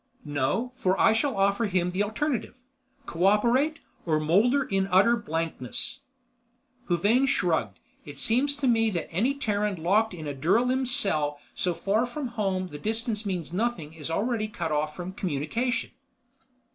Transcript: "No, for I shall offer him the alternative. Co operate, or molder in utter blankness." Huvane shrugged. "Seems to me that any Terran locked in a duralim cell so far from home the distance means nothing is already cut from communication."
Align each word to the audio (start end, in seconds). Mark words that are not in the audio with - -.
"No, 0.25 0.71
for 0.73 0.99
I 0.99 1.13
shall 1.13 1.37
offer 1.37 1.67
him 1.67 1.91
the 1.91 2.01
alternative. 2.01 2.57
Co 3.05 3.25
operate, 3.25 3.77
or 4.03 4.19
molder 4.19 4.63
in 4.63 4.87
utter 4.87 5.15
blankness." 5.15 5.99
Huvane 6.89 7.27
shrugged. 7.27 7.77
"Seems 8.15 8.55
to 8.55 8.67
me 8.67 8.89
that 8.89 9.11
any 9.13 9.35
Terran 9.35 9.83
locked 9.83 10.15
in 10.15 10.27
a 10.27 10.33
duralim 10.33 10.87
cell 10.87 11.37
so 11.53 11.75
far 11.75 12.07
from 12.07 12.29
home 12.29 12.69
the 12.69 12.79
distance 12.79 13.27
means 13.27 13.53
nothing 13.53 13.93
is 13.93 14.09
already 14.09 14.47
cut 14.47 14.87
from 14.87 15.13
communication." 15.13 15.91